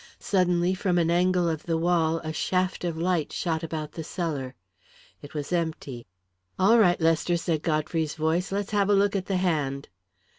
[0.17, 4.55] Suddenly, from an angle of the wall, a shaft of light shot about the cellar.
[5.21, 6.07] It was empty.
[6.57, 8.51] "All right, Lester," said Godfrey's voice.
[8.51, 9.89] "Let's have a look at the hand."